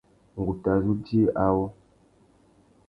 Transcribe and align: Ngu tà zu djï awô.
Ngu 0.37 0.53
tà 0.63 0.73
zu 0.83 0.93
djï 1.03 1.19
awô. 1.45 1.65